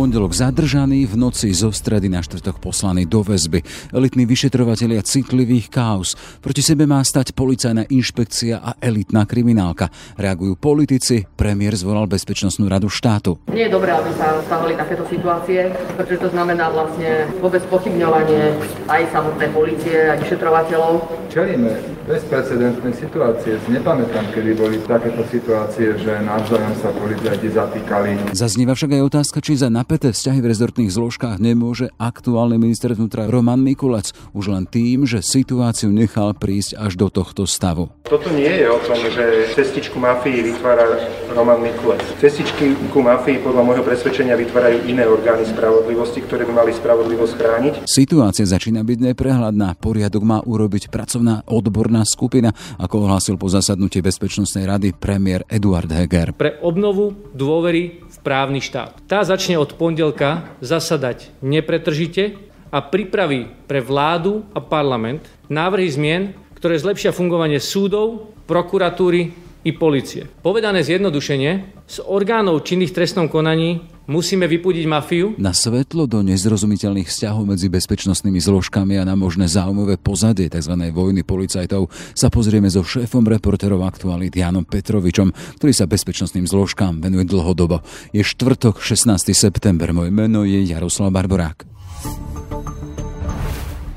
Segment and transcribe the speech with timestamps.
[0.00, 3.60] pondelok zadržaný, v noci zo stredy na štvrtok poslaný do väzby.
[3.92, 6.16] Elitní vyšetrovatelia citlivých kaos.
[6.40, 9.92] Proti sebe má stať policajná inšpekcia a elitná kriminálka.
[10.16, 13.44] Reagujú politici, premiér zvolal Bezpečnostnú radu štátu.
[13.52, 15.68] Nie je dobré, aby sa stávali takéto situácie,
[16.00, 18.56] pretože to znamená vlastne vôbec pochybňovanie
[18.88, 21.28] aj samotnej policie a vyšetrovateľov.
[21.28, 21.76] Čelíme
[22.08, 23.60] bezprecedentnej situácie.
[23.68, 28.34] Nepamätám, kedy boli takéto situácie, že navzájom sa policajti zatýkali.
[28.34, 33.26] Zaznieva však aj otázka, či za napäté vzťahy v rezortných zložkách nemôže aktuálny minister vnútra
[33.26, 37.90] Roman Mikulec už len tým, že situáciu nechal prísť až do tohto stavu.
[38.06, 40.86] Toto nie je o tom, že cestičku mafii vytvára
[41.34, 42.06] Roman Mikulec.
[42.22, 47.74] Cestičku mafii podľa môjho presvedčenia vytvárajú iné orgány spravodlivosti, ktoré by mali spravodlivosť chrániť.
[47.90, 49.74] Situácia začína byť neprehľadná.
[49.74, 56.30] Poriadok má urobiť pracovná odborná skupina, ako ohlásil po zasadnutí Bezpečnostnej rady premiér Eduard Heger.
[56.38, 58.96] Pre obnovu dôvery právny štát.
[59.08, 62.36] Tá začne od pondelka zasadať nepretržite
[62.70, 66.22] a pripraví pre vládu a parlament návrhy zmien,
[66.54, 69.32] ktoré zlepšia fungovanie súdov, prokuratúry
[69.64, 70.24] i policie.
[70.40, 71.52] Povedané zjednodušenie,
[71.84, 75.36] z orgánov činných trestnom konaní musíme vypudiť mafiu.
[75.36, 80.74] Na svetlo do nezrozumiteľných vzťahov medzi bezpečnostnými zložkami a na možné záujmové pozadie tzv.
[80.90, 85.30] vojny policajtov sa pozrieme so šéfom reporterov aktualit Jánom Petrovičom,
[85.62, 87.84] ktorý sa bezpečnostným zložkám venuje dlhodobo.
[88.10, 89.30] Je štvrtok 16.
[89.36, 89.94] september.
[89.94, 91.68] Moje meno je Jaroslav Barborák.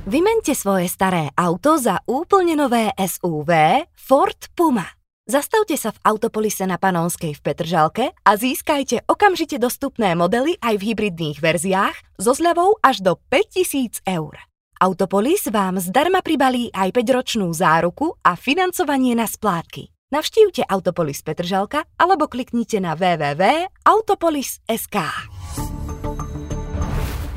[0.03, 3.49] Vymente svoje staré auto za úplne nové SUV
[3.97, 5.02] Ford Puma.
[5.23, 10.91] Zastavte sa v Autopolise na Panonskej v Petržalke a získajte okamžite dostupné modely aj v
[10.91, 14.35] hybridných verziách so zľavou až do 5000 eur.
[14.83, 20.11] Autopolis vám zdarma pribalí aj 5-ročnú záruku a financovanie na splátky.
[20.11, 24.97] Navštívte Autopolis Petržalka alebo kliknite na www.autopolis.sk.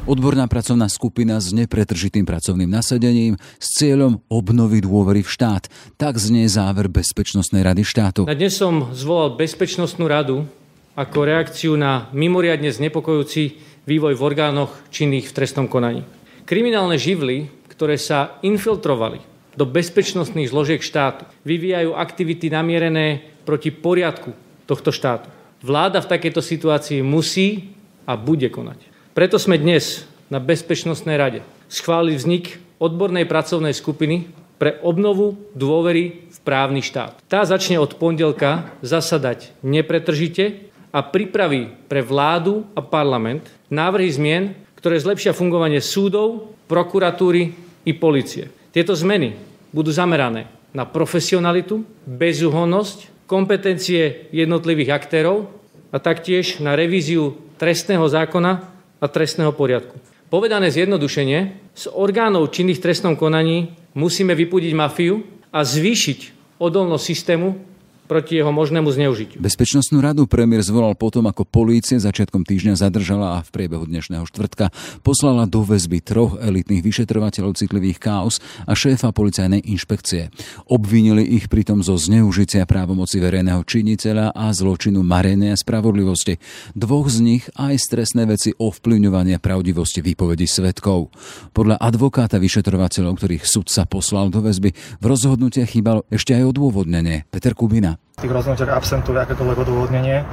[0.07, 5.67] Odborná pracovná skupina s nepretržitým pracovným nasadením s cieľom obnovy dôvery v štát.
[5.99, 8.23] Tak znie záver Bezpečnostnej rady štátu.
[8.23, 10.47] Na dnes som zvolal Bezpečnostnú radu
[10.95, 16.07] ako reakciu na mimoriadne znepokojúci vývoj v orgánoch činných v trestnom konaní.
[16.47, 19.19] Kriminálne živly, ktoré sa infiltrovali
[19.59, 24.31] do bezpečnostných zložiek štátu, vyvíjajú aktivity namierené proti poriadku
[24.71, 25.27] tohto štátu.
[25.67, 27.75] Vláda v takejto situácii musí
[28.07, 28.96] a bude konať.
[29.17, 31.41] Preto sme dnes na Bezpečnostnej rade
[31.73, 34.29] schválili vznik odbornej pracovnej skupiny
[34.61, 37.25] pre obnovu dôvery v právny štát.
[37.25, 45.01] Tá začne od pondelka zasadať nepretržite a pripraví pre vládu a parlament návrhy zmien, ktoré
[45.01, 47.57] zlepšia fungovanie súdov, prokuratúry
[47.89, 48.53] i policie.
[48.69, 49.33] Tieto zmeny
[49.73, 50.45] budú zamerané
[50.77, 55.49] na profesionalitu, bezúhonnosť, kompetencie jednotlivých aktérov
[55.89, 59.97] a taktiež na revíziu trestného zákona a trestného poriadku.
[60.27, 61.39] Povedané zjednodušenie,
[61.77, 65.23] z orgánov činných trestnom konaní musíme vypudiť mafiu
[65.55, 66.19] a zvýšiť
[66.59, 67.76] odolnosť systému
[68.07, 69.43] proti jeho možnému zneužitiu.
[69.43, 74.71] Bezpečnostnú radu premiér zvolal potom, ako polícia začiatkom týždňa zadržala a v priebehu dnešného štvrtka
[75.03, 80.31] poslala do väzby troch elitných vyšetrovateľov citlivých chaos a šéfa policajnej inšpekcie.
[80.71, 86.39] Obvinili ich pritom zo zneužitia právomoci verejného činiteľa a zločinu marenia spravodlivosti.
[86.79, 91.11] Dvoch z nich aj stresné veci ovplyvňovania pravdivosti výpovedí svetkov.
[91.51, 97.27] Podľa advokáta vyšetrovateľov, ktorých sudca poslal do väzby, v rozhodnutia chýbalo ešte aj odôvodnenie.
[97.33, 97.96] Peter Kubina.
[98.17, 100.25] V tých rozhodnutiach absentuje akékoľvek odôvodnenie.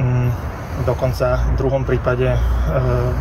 [0.00, 0.30] Mm,
[0.84, 2.38] dokonca v druhom prípade e,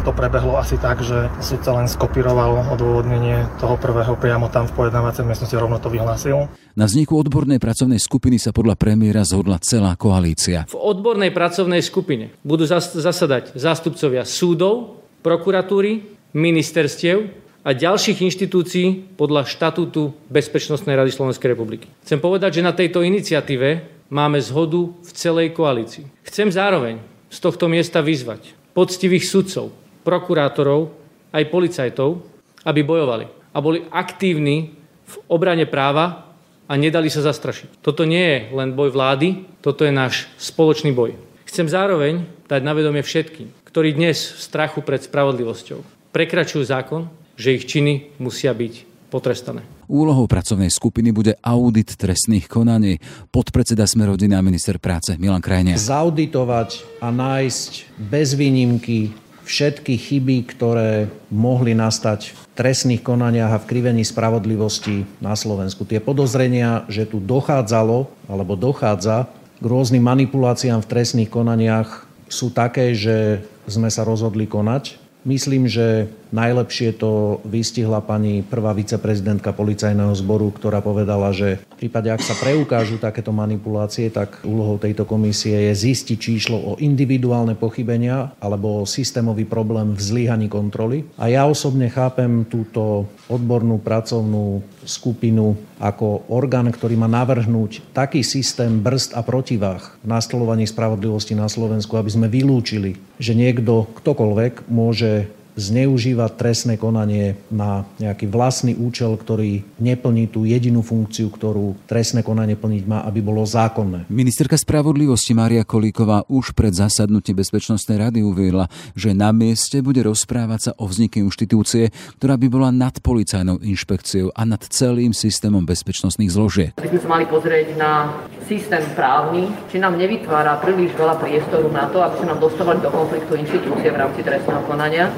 [0.08, 5.28] to prebehlo asi tak, že sudca len skopíroval odôvodnenie toho prvého priamo tam v pojednávacej
[5.28, 6.48] miestnosti rovno to vyhlásil.
[6.80, 10.64] Na vzniku odbornej pracovnej skupiny sa podľa premiéra zhodla celá koalícia.
[10.72, 20.16] V odbornej pracovnej skupine budú zasadať zástupcovia súdov, prokuratúry, ministerstiev, a ďalších inštitúcií podľa štatútu
[20.32, 21.92] Bezpečnostnej rady Slovenskej republiky.
[22.08, 26.08] Chcem povedať, že na tejto iniciatíve máme zhodu v celej koalícii.
[26.24, 29.76] Chcem zároveň z tohto miesta vyzvať poctivých sudcov,
[30.08, 30.96] prokurátorov
[31.36, 32.24] aj policajtov,
[32.66, 34.74] aby bojovali a boli aktívni
[35.10, 36.30] v obrane práva
[36.70, 37.82] a nedali sa zastrašiť.
[37.82, 41.18] Toto nie je len boj vlády, toto je náš spoločný boj.
[41.50, 45.82] Chcem zároveň dať na vedomie všetkým, ktorí dnes v strachu pred spravodlivosťou
[46.14, 49.64] prekračujú zákon, že ich činy musia byť potrestané.
[49.90, 53.02] Úlohou pracovnej skupiny bude audit trestných konaní.
[53.34, 55.80] Podpredseda Smerodina a minister práce Milan Krajne.
[55.80, 59.16] Zauditovať a nájsť bez výnimky
[59.50, 65.90] všetky chyby, ktoré mohli nastať v trestných konaniach a v krivení spravodlivosti na Slovensku.
[65.90, 69.26] Tie podozrenia, že tu dochádzalo alebo dochádza
[69.58, 75.02] k rôznym manipuláciám v trestných konaniach sú také, že sme sa rozhodli konať.
[75.26, 82.10] Myslím, že najlepšie to vystihla pani prvá viceprezidentka policajného zboru, ktorá povedala, že v prípade,
[82.10, 87.58] ak sa preukážu takéto manipulácie, tak úlohou tejto komisie je zistiť, či išlo o individuálne
[87.58, 91.08] pochybenia alebo o systémový problém v zlyhaní kontroly.
[91.18, 98.84] A ja osobne chápem túto odbornú pracovnú skupinu ako orgán, ktorý má navrhnúť taký systém
[98.84, 105.32] brzd a protivách v nastolovaní spravodlivosti na Slovensku, aby sme vylúčili, že niekto, ktokoľvek, môže
[105.60, 112.56] zneužívať trestné konanie na nejaký vlastný účel, ktorý neplní tú jedinú funkciu, ktorú trestné konanie
[112.56, 114.08] plniť má, aby bolo zákonné.
[114.08, 120.60] Ministerka spravodlivosti Mária Kolíková už pred zasadnutím Bezpečnostnej rady uviedla, že na mieste bude rozprávať
[120.60, 126.32] sa o vzniku inštitúcie, ktorá by bola nad policajnou inšpekciou a nad celým systémom bezpečnostných
[126.32, 126.72] zložiek.
[126.80, 128.16] By sme sa mali pozrieť na
[128.48, 132.90] systém právny, či nám nevytvára príliš veľa priestoru na to, aby sa nám dostávali do
[132.90, 135.14] konfliktu inštitúcie v rámci trestného konania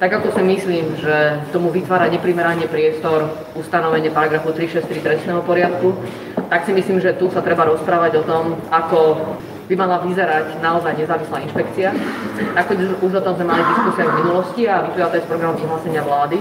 [0.00, 5.92] tak ako si myslím, že tomu vytvára neprimerane priestor ustanovenie paragrafu 363 trestného poriadku,
[6.48, 9.36] tak si myslím, že tu sa treba rozprávať o tom, ako
[9.68, 11.92] by mala vyzerať naozaj nezávislá inšpekcia.
[12.56, 12.74] Ako
[13.04, 16.40] už o tom sme mali diskusie v minulosti a vyplýva to z programu vyhlásenia vlády.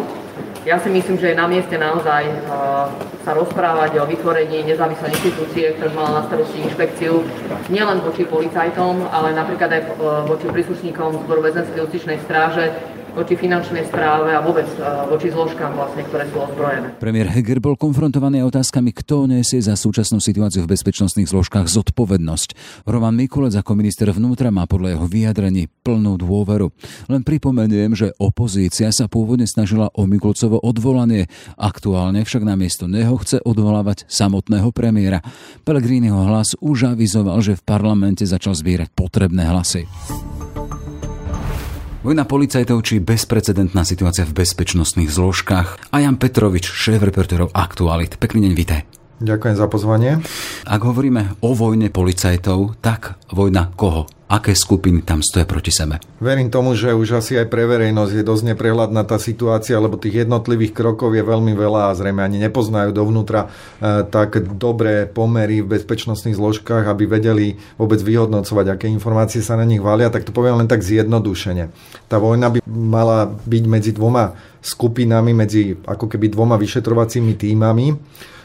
[0.68, 2.88] Ja si myslím, že je na mieste naozaj uh,
[3.24, 7.24] sa rozprávať o vytvorení nezávislej inštitúcie, ktorá mala na starosti inšpekciu
[7.72, 12.76] nielen voči policajtom, ale napríklad aj uh, voči príslušníkom zboru väzenskej justičnej stráže,
[13.14, 14.66] voči finančnej správe a vôbec
[15.10, 16.98] voči zložkám, vlastne, ktoré sú ozbrojené.
[16.98, 22.84] Premiér Heger bol konfrontovaný otázkami, kto nesie za súčasnú situáciu v bezpečnostných zložkách zodpovednosť.
[22.88, 26.72] Roman Mikulec ako minister vnútra má podľa jeho vyjadrení plnú dôveru.
[27.12, 31.28] Len pripomeniem, že opozícia sa pôvodne snažila o Mikulcovo odvolanie.
[31.60, 35.20] Aktuálne však namiesto neho chce odvolávať samotného premiéra.
[35.68, 39.84] Pellegriniho hlas už avizoval, že v parlamente začal zbierať potrebné hlasy.
[42.00, 45.92] Vojna policajtov či bezprecedentná situácia v bezpečnostných zložkách.
[45.92, 48.16] A Jan Petrovič, šéf reportérov Aktualit.
[48.16, 48.88] Pekný deň, vítaj.
[49.20, 50.12] Ďakujem za pozvanie.
[50.64, 54.08] Ak hovoríme o vojne policajtov, tak vojna koho?
[54.30, 55.98] Aké skupiny tam stoja proti sebe.
[56.22, 60.24] Verím tomu, že už asi aj pre verejnosť je dosť neprehľadná tá situácia, lebo tých
[60.24, 63.50] jednotlivých krokov je veľmi veľa a zrejme ani nepoznajú dovnútra
[63.82, 69.66] e, tak dobré pomery v bezpečnostných zložkách, aby vedeli vôbec vyhodnocovať, aké informácie sa na
[69.66, 71.74] nich valia, tak to poviem len tak zjednodušene.
[72.06, 77.98] Tá vojna by mala byť medzi dvoma skupinami, medzi ako keby dvoma vyšetrovacími týmami.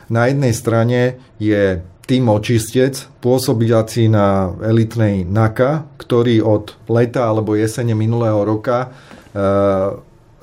[0.08, 7.96] Na jednej strane je tým očistec, pôsobiaci na elitnej NAKA, ktorý od leta alebo jesene
[7.96, 8.88] minulého roka e,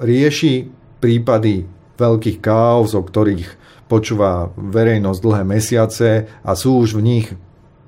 [0.01, 0.65] rieši
[0.97, 1.69] prípady
[2.01, 6.09] veľkých káuz, o ktorých počúva verejnosť dlhé mesiace
[6.41, 7.27] a sú už v nich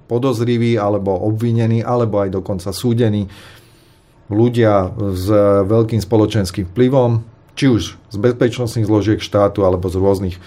[0.05, 3.25] podozriví alebo obvinení alebo aj dokonca súdení
[4.29, 5.27] ľudia s
[5.65, 10.41] veľkým spoločenským vplyvom, či už z bezpečnostných zložiek štátu alebo z rôznych e,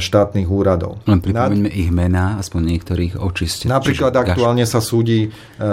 [0.00, 0.96] štátnych úradov.
[1.04, 3.68] Len pripomeňme ich mená, aspoň niektorých očistec.
[3.68, 5.68] Napríklad Čiže aktuálne sa súdi e,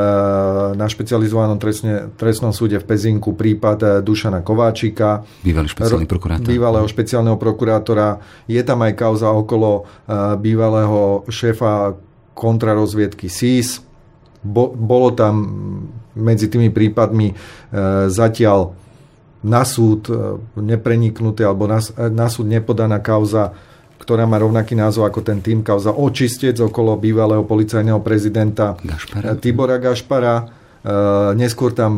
[0.76, 5.24] na špecializovanom trestne, trestnom súde v Pezinku prípad e, Dušana Kováčika.
[5.44, 6.48] Bývalý špeciálny prokurátor.
[6.48, 8.20] Bývalého špeciálneho prokurátora.
[8.52, 9.88] Je tam aj kauza okolo
[10.40, 11.96] bývalého šéfa
[12.36, 13.80] kontrarozviedky SIS.
[14.46, 15.34] Bo, bolo tam
[16.14, 17.34] medzi tými prípadmi
[18.12, 18.85] zatiaľ
[19.46, 21.78] na súd e, nepreniknuté alebo na,
[22.10, 23.54] na súd nepodaná kauza,
[24.02, 29.38] ktorá má rovnaký názov ako ten tým, kauza očistec okolo bývalého policajného prezidenta Gašpara.
[29.38, 30.36] Tibora Gašpara.
[30.42, 30.44] E,
[31.38, 31.94] neskôr tam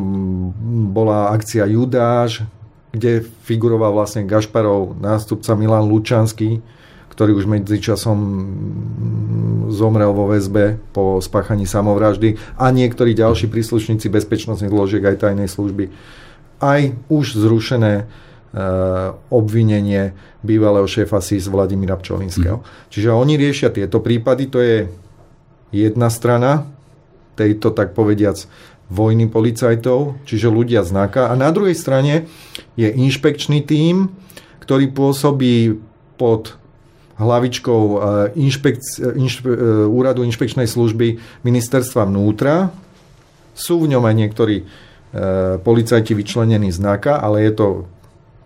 [0.92, 2.44] bola akcia Judáš,
[2.92, 6.60] kde figuroval vlastne Gašparov nástupca Milan Lučanský,
[7.16, 8.20] ktorý už medzičasom
[9.72, 15.90] zomrel vo väzbe po spáchaní samovraždy a niektorí ďalší príslušníci bezpečnostných zložiek aj tajnej služby
[16.62, 18.06] aj už zrušené e,
[19.30, 22.62] obvinenie bývalého šéfa SIS Vladimíra Pčolinského.
[22.62, 22.66] Mm.
[22.90, 24.78] Čiže oni riešia tieto prípady, to je
[25.74, 26.66] jedna strana
[27.38, 28.42] tejto, tak povediac,
[28.88, 31.30] vojny policajtov, čiže ľudia znaka.
[31.30, 32.26] A na druhej strane
[32.80, 34.16] je inšpekčný tím,
[34.64, 35.76] ktorý pôsobí
[36.16, 36.56] pod
[37.20, 37.98] hlavičkou e,
[38.38, 39.58] inšpek- inšpe-
[39.90, 42.72] úradu inšpekčnej služby ministerstva vnútra.
[43.58, 44.58] Sú v ňom aj niektorí
[45.64, 47.68] policajti vyčlenení znaka, ale je to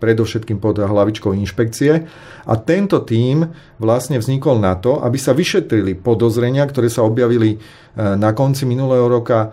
[0.02, 2.10] predovšetkým pod hlavičkou inšpekcie.
[2.42, 7.58] A tento tím vlastne vznikol na to, aby sa vyšetrili podozrenia, ktoré sa objavili e,
[8.18, 9.50] na konci minulého roka e,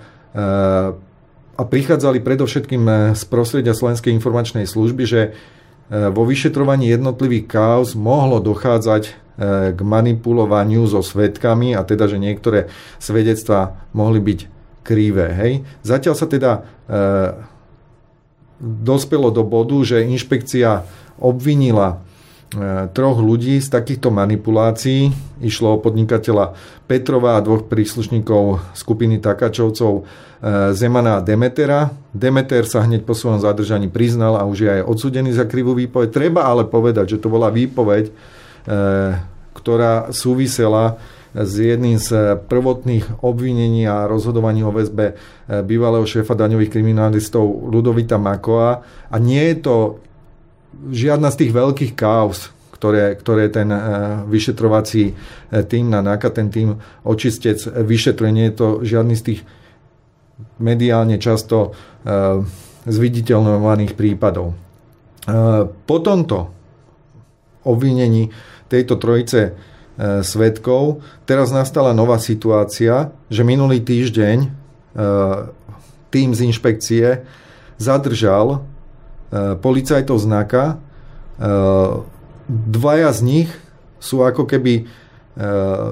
[1.58, 5.34] a prichádzali predovšetkým z prostredia Slovenskej informačnej služby, že
[5.90, 9.02] vo vyšetrovaní jednotlivých kauz mohlo dochádzať
[9.74, 12.70] k manipulovaniu so svetkami a teda, že niektoré
[13.02, 14.57] svedectvá mohli byť
[14.88, 15.28] krivé.
[15.36, 15.52] Hej.
[15.84, 16.60] Zatiaľ sa teda e,
[18.64, 20.88] dospelo do bodu, že inšpekcia
[21.20, 22.08] obvinila
[22.48, 25.12] E, troch ľudí z takýchto manipulácií.
[25.44, 26.56] Išlo o podnikateľa
[26.88, 30.02] Petrova a dvoch príslušníkov skupiny Takačovcov e,
[30.72, 31.92] Zemana a Demetera.
[32.08, 36.08] Demeter sa hneď po svojom zadržaní priznal a už je aj odsudený za krivú výpoveď.
[36.08, 38.08] Treba ale povedať, že to bola výpoveď,
[39.52, 40.96] ktorá súvisela
[41.38, 45.14] s jedným z prvotných obvinení a rozhodovaní o väzbe
[45.46, 48.82] bývalého šéfa daňových kriminalistov Ludovita Makoa.
[49.06, 49.76] A nie je to
[50.90, 55.14] žiadna z tých veľkých kaos, ktoré, ktoré ten uh, vyšetrovací
[55.70, 58.30] tým na NAKA, ten tým očistec vyšetruje.
[58.34, 59.40] Nie je to žiadny z tých
[60.62, 61.74] mediálne často
[62.86, 64.54] zviditeľnovaných prípadov.
[65.66, 66.38] Po tomto
[67.66, 68.30] obvinení
[68.70, 69.58] tejto trojice
[69.98, 74.38] svetkov teraz nastala nová situácia, že minulý týždeň
[76.14, 77.26] tým z inšpekcie
[77.82, 78.62] zadržal
[79.28, 80.80] Eh, policajtov znaka.
[82.48, 83.50] Dvaja z nich
[84.02, 84.90] sú ako keby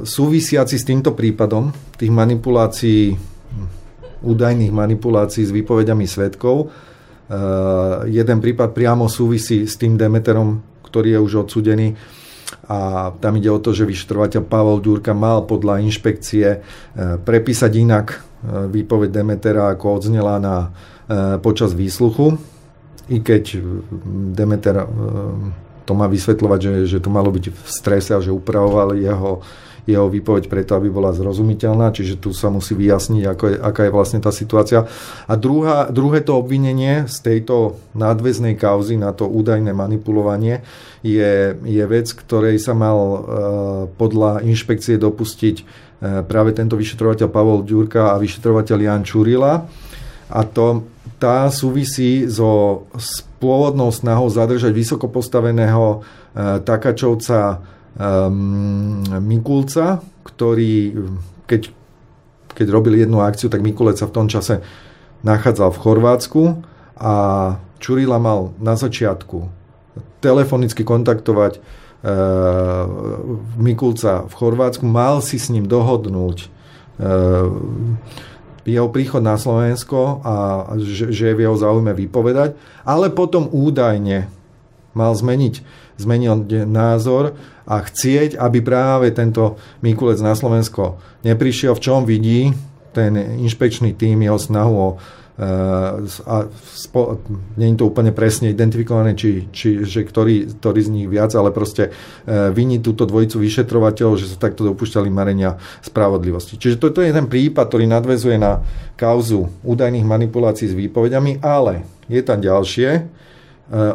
[0.02, 3.14] súvisiaci s týmto prípadom tých manipulácií,
[4.26, 6.74] údajných manipulácií s výpovediami svetkov.
[8.10, 11.94] Jeden prípad priamo súvisí s tým Demeterom, ktorý je už odsudený
[12.66, 16.60] a tam ide o to, že vyšetrovateľ Pavel Ďurka mal podľa inšpekcie
[17.22, 18.06] prepísať inak
[18.46, 20.56] výpoveď Demetera, ako odznela na,
[21.38, 22.38] počas výsluchu.
[23.06, 23.62] I keď
[24.34, 24.82] Demeter
[25.86, 29.40] to má vysvetľovať, že, že to malo byť v strese a že upravoval jeho,
[29.86, 33.94] jeho výpoveď preto, aby bola zrozumiteľná, čiže tu sa musí vyjasniť, ako je, aká je
[33.94, 34.90] vlastne tá situácia.
[35.30, 40.66] A druhá, druhé to obvinenie z tejto nadväznej kauzy na to údajné manipulovanie
[41.06, 43.18] je, je vec, ktorej sa mal uh,
[43.94, 49.85] podľa inšpekcie dopustiť uh, práve tento vyšetrovateľ Pavol Ďurka a vyšetrovateľ Jan Čurila.
[50.30, 50.84] A to
[51.16, 56.02] tá súvisí so s pôvodnou snahou zadržať vysoko postaveného
[56.34, 57.56] e, Takačovca e,
[59.22, 61.06] Mikulca, ktorý,
[61.46, 61.70] keď,
[62.52, 64.60] keď robil jednu akciu, tak Mikulec sa v tom čase
[65.22, 66.42] nachádzal v Chorvátsku
[66.98, 67.14] a
[67.76, 69.66] Čurila mal na začiatku
[70.20, 71.60] telefonicky kontaktovať e,
[73.60, 76.46] Mikulca v Chorvátsku, mal si s ním dohodnúť e,
[78.66, 80.34] jeho príchod na Slovensko a
[80.82, 84.26] že, že je v jeho záujme vypovedať, ale potom údajne
[84.96, 85.54] mal zmeniť,
[86.00, 87.36] zmenil názor
[87.68, 92.56] a chcieť, aby práve tento Mikulec na Slovensko neprišiel, v čom vidí
[92.96, 94.88] ten inšpekčný tým jeho snahu o
[95.36, 97.20] a spo,
[97.60, 101.52] nie je to úplne presne identifikované, či, či, že ktorý, ktorý z nich viac, ale
[101.52, 106.56] proste e, vyniť túto dvojicu vyšetrovateľov, že sa takto dopúšťali marenia spravodlivosti.
[106.56, 108.64] Čiže toto je ten prípad, ktorý nadvezuje na
[108.96, 113.00] kauzu údajných manipulácií s výpovediami, ale je tam ďalšie e,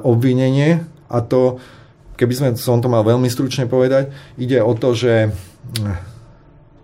[0.06, 1.58] obvinenie a to,
[2.22, 5.34] keby sme, som to mal veľmi stručne povedať, ide o to, že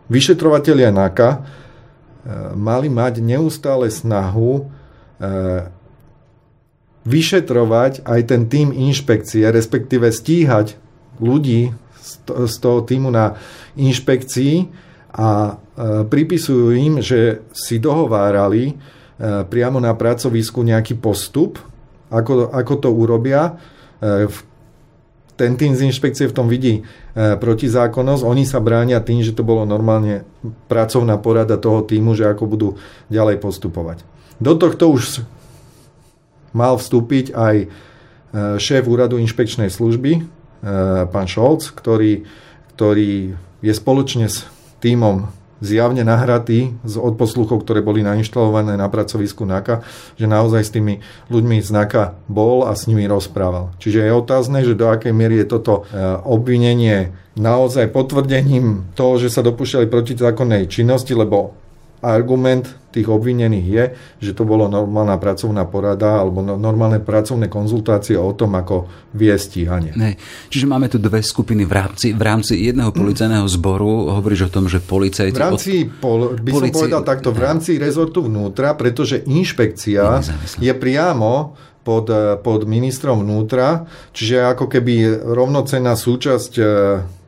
[0.10, 1.30] vyšetrovateľia NAKA
[2.56, 4.68] mali mať neustále snahu
[5.20, 5.72] eh,
[7.08, 10.76] vyšetrovať aj ten tým inšpekcie, respektíve stíhať
[11.24, 11.72] ľudí
[12.28, 13.40] z toho týmu na
[13.80, 14.56] inšpekcii
[15.16, 18.76] a eh, pripisujú im, že si dohovárali eh,
[19.48, 21.64] priamo na pracovisku nejaký postup,
[22.12, 23.60] ako, ako to urobia.
[24.00, 24.47] V
[25.38, 26.84] ten tým z inšpekcie v tom vidí e,
[27.38, 28.26] protizákonnosť.
[28.26, 30.26] Oni sa bránia tým, že to bolo normálne
[30.66, 32.70] pracovná porada toho týmu, že ako budú
[33.14, 34.02] ďalej postupovať.
[34.42, 35.22] Do tohto už
[36.58, 37.68] mal vstúpiť aj e,
[38.58, 40.22] šéf úradu inšpekčnej služby, e,
[41.06, 42.26] pán Šolc, ktorý,
[42.74, 44.50] ktorý je spoločne s
[44.82, 49.82] týmom zjavne nahratý z odposluchov, ktoré boli nainštalované na pracovisku NAKA,
[50.16, 50.94] že naozaj s tými
[51.30, 53.74] ľuďmi z NAKA bol a s nimi rozprával.
[53.82, 59.30] Čiže je otázne, že do akej miery je toto e, obvinenie naozaj potvrdením toho, že
[59.30, 61.54] sa dopúšťali protizákonnej činnosti, lebo
[62.08, 63.84] argument tých obvinených je,
[64.24, 69.36] že to bolo normálna pracovná porada alebo no, normálne pracovné konzultácie o tom, ako vie
[69.36, 69.94] stíhanie.
[69.94, 70.18] Ne.
[70.50, 74.18] Čiže máme tu dve skupiny v rámci, v rámci jedného policajného zboru.
[74.18, 75.36] Hovoríš o tom, že policajti...
[75.36, 76.74] V rámci, pol, by polici...
[76.74, 80.24] som povedal takto, v rámci rezortu vnútra, pretože inšpekcia
[80.58, 81.54] je priamo
[81.86, 82.12] pod,
[82.42, 86.64] pod ministrom vnútra, čiže ako keby rovnocenná súčasť e,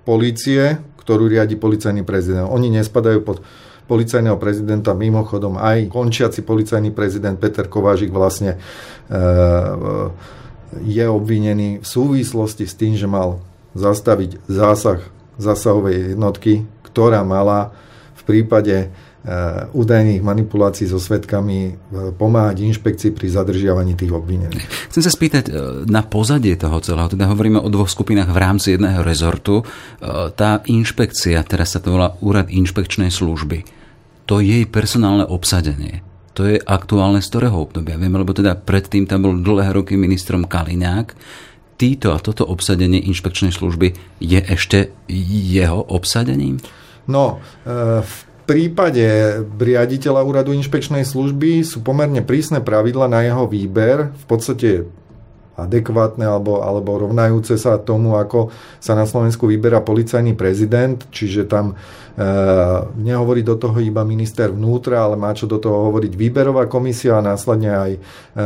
[0.04, 2.52] policie, ktorú riadi policajný prezident.
[2.52, 3.40] Oni nespadajú pod
[3.90, 8.58] policajného prezidenta, mimochodom aj končiaci policajný prezident Peter Kovážik vlastne e,
[10.86, 13.42] je obvinený v súvislosti s tým, že mal
[13.74, 15.02] zastaviť zásah
[15.40, 17.72] zásahovej jednotky, ktorá mala
[18.20, 18.92] v prípade
[19.72, 21.76] údajných manipulácií so svetkami
[22.16, 24.64] pomáhať inšpekcii pri zadržiavaní tých obvinených.
[24.92, 25.52] Chcem sa spýtať
[25.88, 29.68] na pozadie toho celého, teda hovoríme o dvoch skupinách v rámci jedného rezortu.
[30.36, 33.79] Tá inšpekcia, teraz sa to volá Úrad inšpekčnej služby,
[34.30, 36.06] to jej personálne obsadenie
[36.40, 38.00] to je aktuálne z ktorého obdobia.
[38.00, 41.12] Vieme, lebo teda predtým tam bol dlhé roky ministrom Kaliňák.
[41.76, 43.92] Títo a toto obsadenie inšpekčnej služby
[44.24, 46.64] je ešte jeho obsadením?
[47.12, 48.16] No, e, v
[48.48, 49.04] prípade
[49.44, 54.16] riaditeľa úradu inšpekčnej služby sú pomerne prísne pravidla na jeho výber.
[54.16, 54.88] V podstate
[55.66, 61.74] adekvátne alebo, alebo rovnajúce sa tomu, ako sa na Slovensku vyberá policajný prezident, čiže tam
[61.74, 61.76] e,
[63.00, 67.26] nehovorí do toho iba minister vnútra, ale má čo do toho hovoriť výberová komisia a
[67.26, 68.00] následne aj e,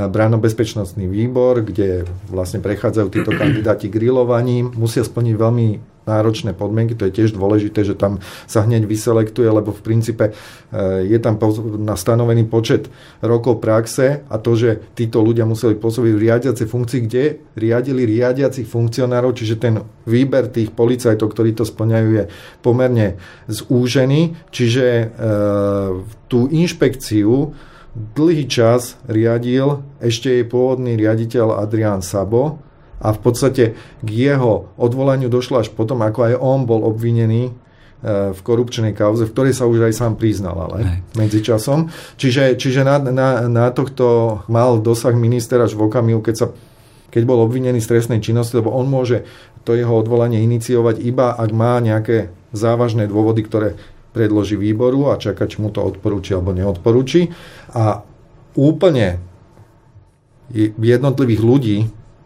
[0.10, 7.16] bránobezpečnostný výbor, kde vlastne prechádzajú títo kandidáti grilovaním, musia splniť veľmi náročné podmienky, to je
[7.16, 10.34] tiež dôležité, že tam sa hneď vyselektuje, lebo v princípe e,
[11.08, 11.40] je tam
[11.84, 12.92] nastanovený počet
[13.24, 17.24] rokov praxe a to, že títo ľudia museli pôsobiť v riadiacej funkcii, kde
[17.56, 22.24] riadili riadiacich funkcionárov, čiže ten výber tých policajtov, ktorí to splňajú, je
[22.60, 23.16] pomerne
[23.48, 25.06] zúžený, čiže e,
[26.28, 27.54] tú inšpekciu
[27.94, 32.58] dlhý čas riadil ešte jej pôvodný riaditeľ Adrián Sabo,
[33.04, 33.64] a v podstate
[34.00, 37.52] k jeho odvolaniu došlo až potom, ako aj on bol obvinený e,
[38.32, 41.20] v korupčnej kauze, v ktorej sa už aj sám priznal, ale aj.
[41.20, 41.92] medzičasom.
[42.16, 46.48] Čiže, čiže na, na, na tohto mal dosah minister až v okamihu, keď sa
[47.14, 49.22] keď bol obvinený z trestnej činnosti, lebo on môže
[49.62, 53.78] to jeho odvolanie iniciovať iba, ak má nejaké závažné dôvody, ktoré
[54.18, 57.30] predloží výboru a čaká, či mu to odporúči alebo neodporúči.
[57.78, 58.02] A
[58.58, 59.22] úplne
[60.54, 61.78] jednotlivých ľudí,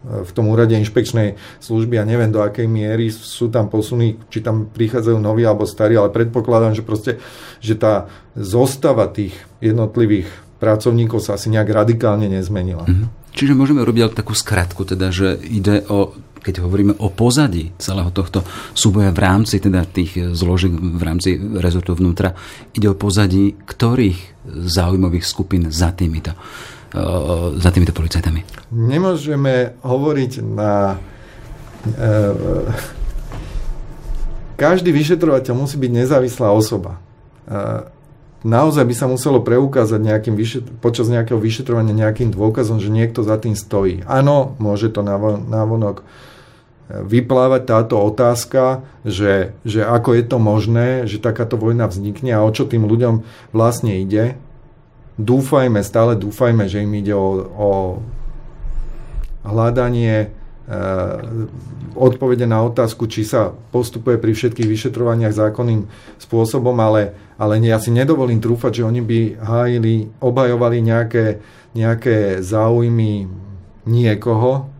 [0.08, 4.72] v tom úrade inšpekčnej služby a neviem do akej miery sú tam posuny, či tam
[4.72, 7.20] prichádzajú noví alebo starí, ale predpokladám, že proste,
[7.60, 12.88] že tá zostava tých jednotlivých pracovníkov sa asi nejak radikálne nezmenila.
[12.88, 13.36] Mm-hmm.
[13.36, 18.46] Čiže môžeme robiť takú skratku, teda, že ide o keď hovoríme o pozadí celého tohto
[18.72, 22.38] súboja v rámci teda tých zložiek v rámci rezortu vnútra,
[22.72, 26.38] ide o pozadí ktorých záujmových skupín za týmito
[27.58, 28.72] za týmito policajtami?
[28.72, 30.96] Nemôžeme hovoriť na...
[31.84, 32.16] E,
[34.56, 36.96] každý vyšetrovateľ musí byť nezávislá osoba.
[36.96, 37.00] E,
[38.48, 43.36] naozaj by sa muselo preukázať nejakým vyšet- počas nejakého vyšetrovania nejakým dôkazom, že niekto za
[43.36, 44.00] tým stojí.
[44.08, 46.02] Áno, môže to návonok
[46.88, 52.48] vyplávať táto otázka, že, že ako je to možné, že takáto vojna vznikne a o
[52.48, 54.40] čo tým ľuďom vlastne ide
[55.18, 57.70] dúfajme, stále dúfajme, že im ide o, o
[59.42, 60.28] hľadanie e,
[61.98, 65.90] odpovede na otázku, či sa postupuje pri všetkých vyšetrovaniach zákonným
[66.22, 71.42] spôsobom, ale, ale ja si nedovolím trúfať, že oni by hájili, obhajovali nejaké,
[71.74, 73.26] nejaké záujmy
[73.90, 74.70] niekoho,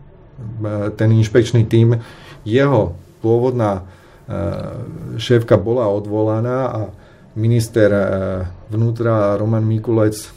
[0.63, 1.99] e, ten inšpekčný tím.
[2.47, 4.39] Jeho pôvodná e,
[5.19, 6.81] šéfka bola odvolaná a
[7.35, 7.91] minister
[8.69, 10.29] vnútra Roman Mikulec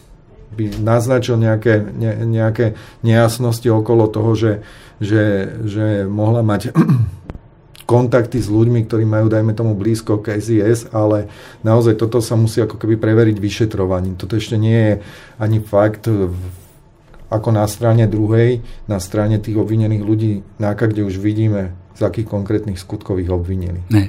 [0.53, 4.53] by naznačil nejaké, ne, nejaké nejasnosti okolo toho, že,
[5.01, 6.73] že, že mohla mať
[7.93, 11.33] kontakty s ľuďmi, ktorí majú, dajme tomu, blízko k SIS, ale
[11.65, 14.17] naozaj toto sa musí ako keby preveriť vyšetrovaním.
[14.21, 14.95] Toto ešte nie je
[15.41, 16.09] ani fakt
[17.33, 22.29] ako na strane druhej, na strane tých obvinených ľudí, náka, kde už vidíme z akých
[22.29, 23.85] konkrétnych skutkov ich obvinili.
[23.93, 24.09] Ne.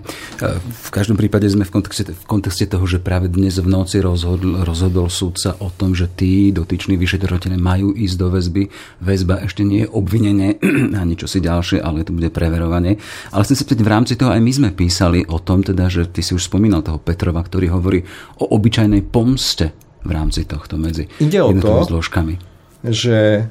[0.63, 4.63] V každom prípade sme v kontexte, v kontexte toho, že práve dnes v noci rozhodol,
[4.63, 8.63] rozhodol súdca o tom, že tí dotyční vyšetrovateľe majú ísť do väzby.
[9.03, 10.63] Väzba ešte nie je obvinenie
[11.01, 12.97] ani čo si ďalšie, ale to bude preverovanie.
[13.35, 16.07] Ale chcem sa pýtať, v rámci toho aj my sme písali o tom, teda, že
[16.07, 17.99] ty si už spomínal toho Petrova, ktorý hovorí
[18.39, 22.52] o obyčajnej pomste v rámci tohto medzi Ide o to, zložkami.
[22.83, 23.43] Že e,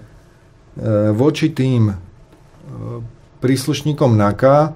[1.16, 1.95] voči tým e,
[3.40, 4.71] príslušníkom NAKA e,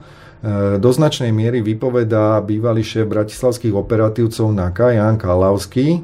[0.81, 6.01] do značnej miery vypovedá bývalý šéf bratislavských operatívcov NAKA Jan Kalavský,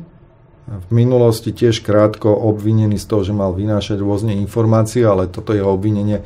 [0.62, 5.74] v minulosti tiež krátko obvinený z toho, že mal vynášať rôzne informácie, ale toto jeho
[5.74, 6.22] obvinenie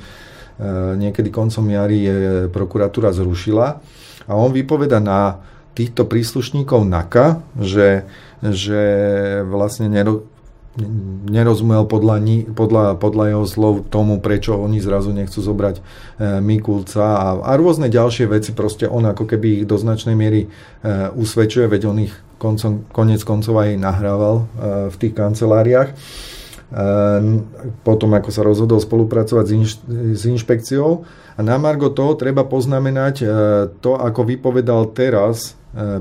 [1.01, 2.17] niekedy koncom jary je
[2.53, 3.81] prokuratúra zrušila.
[4.29, 5.41] A on vypoveda na
[5.73, 8.05] týchto príslušníkov NAKA, že,
[8.45, 8.83] že
[9.49, 9.89] vlastne
[11.27, 12.21] nerozumel podľa,
[12.53, 15.83] podľa, podľa jeho slov tomu, prečo oni zrazu nechcú zobrať e,
[16.45, 18.53] Mikulca a, a rôzne ďalšie veci.
[18.53, 20.49] Proste on ako keby ich do značnej miery e,
[21.17, 24.45] usvedčuje, veď on ich koncom, konec koncov aj nahrával e,
[24.93, 25.91] v tých kanceláriách.
[27.87, 29.73] potom ako sa rozhodol spolupracovať s, inš,
[30.19, 31.07] s inšpekciou.
[31.37, 33.23] A na Margo toho treba poznamenať
[33.79, 35.55] to, ako vypovedal teraz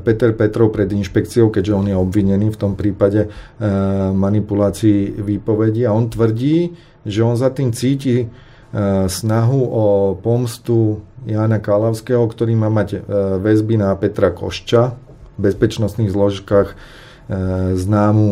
[0.03, 3.27] Peter Petrov pred inšpekciou, keďže on je obvinený v tom prípade
[4.15, 5.83] manipulácií výpovedí.
[5.83, 6.71] A on tvrdí,
[7.03, 8.27] že on za tým cíti
[9.07, 9.85] snahu o
[10.19, 13.07] pomstu Jana Kalavského, ktorý má mať
[13.39, 14.95] väzby na Petra Košča
[15.35, 16.75] v bezpečnostných zložkách
[17.75, 18.27] známu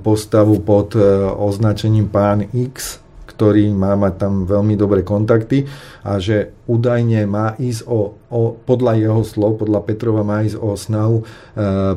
[0.00, 0.94] postavu pod
[1.36, 3.01] označením pán X,
[3.42, 5.66] ktorý má mať tam veľmi dobré kontakty
[6.06, 10.78] a že údajne má ísť o, o podľa jeho slov, podľa Petrova má ísť o
[10.78, 11.24] snahu e,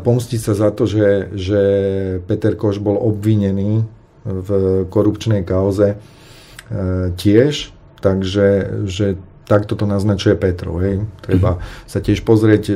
[0.01, 1.61] pomstiť sa za to, že, že
[2.25, 3.85] Peter Koš bol obvinený
[4.25, 4.49] v
[4.89, 5.97] korupčnej kauze e,
[7.13, 7.69] tiež,
[8.01, 10.81] takže že takto to naznačuje Petrov.
[10.81, 11.05] Hej.
[11.21, 11.85] Treba mm-hmm.
[11.85, 12.75] sa tiež pozrieť e,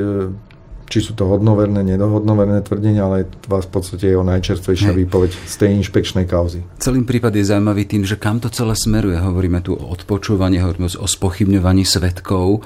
[0.89, 5.55] či sú to hodnoverné, nedohodnoverné tvrdenia, ale vás v podstate je o najčerstvejšia výpoveď z
[5.55, 6.65] tej inšpekčnej kauzy.
[6.81, 9.21] Celý prípad je zaujímavý tým, že kam to celé smeruje.
[9.21, 12.65] Hovoríme tu o odpočúvaní, hovoríme o spochybňovaní svetkov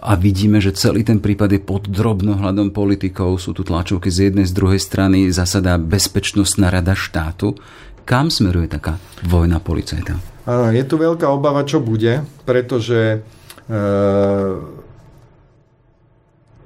[0.00, 3.36] a vidíme, že celý ten prípad je pod drobnohľadom politikov.
[3.36, 7.54] Sú tu tlačovky z jednej, z druhej strany, zasadá bezpečnostná rada štátu.
[8.08, 8.96] Kam smeruje taká
[9.28, 10.16] vojna policajta?
[10.72, 13.20] Je tu veľká obava, čo bude, pretože
[13.68, 14.77] e-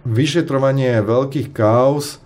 [0.05, 2.19] vyšetrovanie veľkých kaos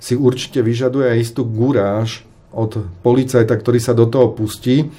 [0.00, 4.90] si určite vyžaduje aj istú guráž od policajta, ktorý sa do toho pustí.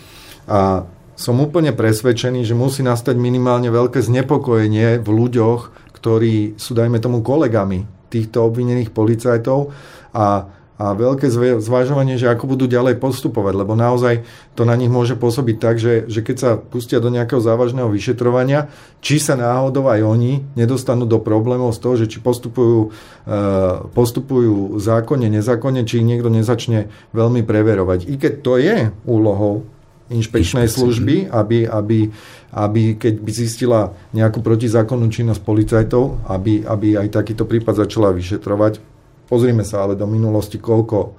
[0.47, 6.97] A som úplne presvedčený, že musí nastať minimálne veľké znepokojenie v ľuďoch, ktorí sú, dajme
[6.97, 9.69] tomu, kolegami týchto obvinených policajtov.
[10.15, 10.49] A
[10.81, 11.29] a veľké
[11.61, 14.25] zvažovanie, že ako budú ďalej postupovať, lebo naozaj
[14.57, 18.73] to na nich môže pôsobiť tak, že, že keď sa pustia do nejakého závažného vyšetrovania,
[18.97, 22.89] či sa náhodou aj oni nedostanú do problémov z toho, že či postupujú,
[23.29, 23.39] e,
[23.93, 28.09] postupujú zákonne, nezákonne, či ich niekto nezačne veľmi preverovať.
[28.09, 29.61] I keď to je úlohou
[30.09, 32.11] inšpekčnej služby, aby, aby,
[32.51, 38.90] aby keď by zistila nejakú protizákonnú činnosť policajtov, aby, aby aj takýto prípad začala vyšetrovať,
[39.31, 41.15] Pozrime sa ale do minulosti, koľko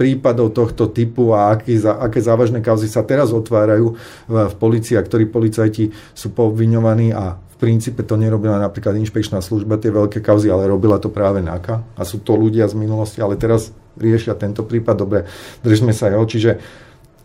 [0.00, 3.94] prípadov tohto typu a aký, aké závažné kauzy sa teraz otvárajú
[4.26, 9.78] v, policii a ktorí policajti sú poobviňovaní a v princípe to nerobila napríklad inšpekčná služba,
[9.78, 11.84] tie veľké kauzy, ale robila to práve NAKA.
[11.94, 15.28] A sú to ľudia z minulosti, ale teraz riešia tento prípad, dobre,
[15.62, 16.58] držme sa jeho, čiže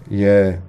[0.05, 0.62] je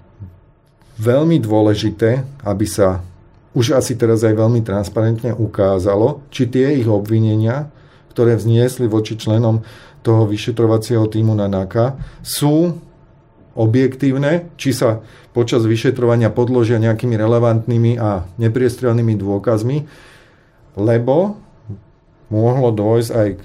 [0.96, 3.04] veľmi dôležité, aby sa
[3.52, 7.68] už asi teraz aj veľmi transparentne ukázalo, či tie ich obvinenia
[8.10, 9.62] ktoré vzniesli voči členom
[10.00, 12.76] toho vyšetrovacieho týmu na NAKA, sú
[13.54, 19.86] objektívne, či sa počas vyšetrovania podložia nejakými relevantnými a nepriestrelnými dôkazmi,
[20.78, 21.38] lebo
[22.30, 23.44] mohlo dôjsť aj k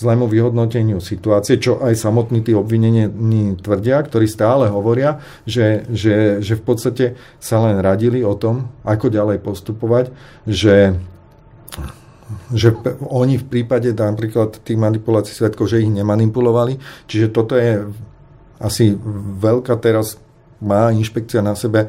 [0.00, 3.12] zlému vyhodnoteniu situácie, čo aj samotní tí obvinení
[3.60, 7.04] tvrdia, ktorí stále hovoria, že, že, že v podstate
[7.36, 10.08] sa len radili o tom, ako ďalej postupovať,
[10.48, 10.96] že
[12.54, 12.74] že
[13.06, 16.78] oni v prípade napríklad tých manipulácií svetkov, že ich nemanipulovali.
[17.10, 17.84] Čiže toto je
[18.60, 18.94] asi
[19.40, 20.20] veľká teraz
[20.60, 21.88] má inšpekcia na sebe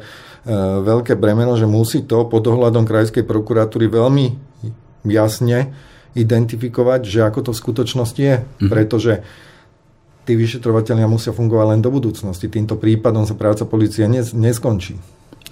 [0.80, 4.26] veľké bremeno, že musí to pod ohľadom krajskej prokuratúry veľmi
[5.04, 5.76] jasne
[6.16, 8.36] identifikovať, že ako to v skutočnosti je.
[8.40, 8.68] Mm-hmm.
[8.72, 9.12] Pretože
[10.24, 12.48] tí vyšetrovateľia musia fungovať len do budúcnosti.
[12.48, 14.96] Týmto prípadom sa práca policie neskončí.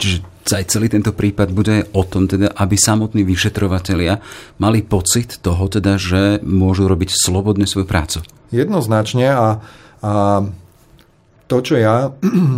[0.00, 4.18] Čiže aj celý tento prípad bude o tom, teda, aby samotní vyšetrovatelia
[4.56, 8.18] mali pocit toho, teda, že môžu robiť slobodne svoju prácu.
[8.50, 9.60] Jednoznačne a,
[10.00, 10.12] a
[11.46, 12.08] to, čo ja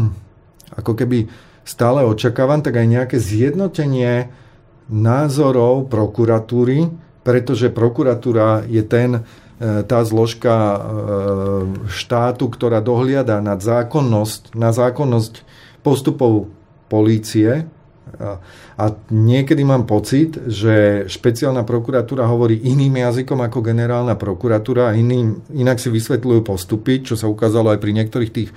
[0.81, 1.27] ako keby
[1.67, 4.31] stále očakávam, tak aj nejaké zjednotenie
[4.87, 6.91] názorov prokuratúry,
[7.23, 9.23] pretože prokuratúra je ten,
[9.59, 10.79] e, tá zložka e,
[11.87, 15.47] štátu, ktorá dohliada nad zákonnosť, na zákonnosť
[15.87, 16.51] postupov
[16.93, 17.65] polície.
[18.77, 25.41] A niekedy mám pocit, že špeciálna prokuratúra hovorí iným jazykom ako generálna prokuratúra a iným,
[25.57, 28.51] inak si vysvetľujú postupy, čo sa ukázalo aj pri niektorých tých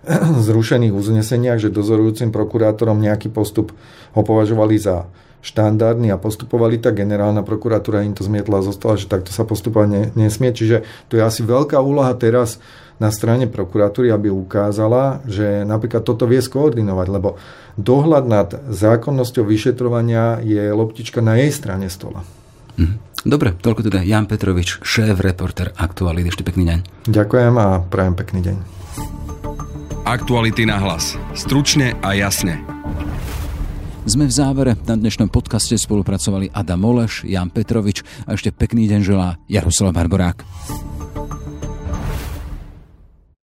[0.48, 3.74] zrušených uzneseniach, že dozorujúcim prokurátorom nejaký postup
[4.14, 9.08] ho považovali za štandardný a postupovali tak, generálna prokuratúra im to zmietla a zostala, že
[9.08, 10.52] takto sa postupovať ne, nesmie.
[10.52, 12.60] Čiže to je asi veľká úloha teraz
[13.00, 17.40] na strane prokuratúry, aby ukázala, že napríklad toto vie skoordinovať, lebo
[17.80, 22.20] dohľad nad zákonnosťou vyšetrovania je loptička na jej strane stola.
[22.76, 23.10] Mhm.
[23.20, 26.32] Dobre, toľko teda Jan Petrovič, šéf, reporter Aktuality.
[26.32, 26.78] Ešte pekný deň.
[27.12, 28.56] Ďakujem a prajem pekný deň.
[30.08, 31.20] Aktuality na hlas.
[31.36, 32.64] Stručne a jasne.
[34.08, 34.72] Sme v závere.
[34.88, 40.40] Na dnešnom podcaste spolupracovali Adam Moleš, Jan Petrovič a ešte pekný deň želá Jaroslav Barborák.